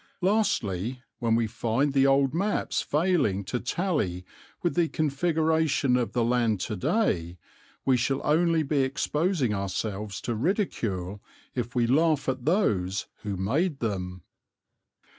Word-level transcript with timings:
Lastly, 0.21 1.03
when 1.19 1.35
we 1.35 1.45
find 1.45 1.93
the 1.93 2.07
old 2.07 2.33
maps 2.33 2.81
failing 2.81 3.43
to 3.43 3.59
tally 3.59 4.25
with 4.63 4.73
the 4.73 4.87
configuration 4.87 5.95
of 5.95 6.13
the 6.13 6.23
land 6.23 6.59
to 6.61 6.75
day, 6.75 7.37
we 7.85 7.97
shall 7.97 8.19
only 8.25 8.63
be 8.63 8.79
exposing 8.79 9.53
ourselves 9.53 10.19
to 10.21 10.33
ridicule 10.33 11.21
if 11.53 11.75
we 11.75 11.85
laugh 11.85 12.27
at 12.27 12.45
those 12.45 13.05
who 13.17 13.37
made 13.37 13.77
them. 13.77 14.23